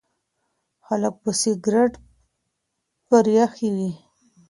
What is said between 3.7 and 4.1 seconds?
وي.